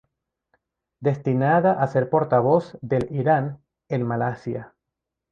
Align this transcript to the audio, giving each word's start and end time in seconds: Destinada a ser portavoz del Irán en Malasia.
Destinada 0.99 1.73
a 1.79 1.85
ser 1.85 2.09
portavoz 2.09 2.75
del 2.81 3.07
Irán 3.11 3.61
en 3.87 4.01
Malasia. 4.03 4.73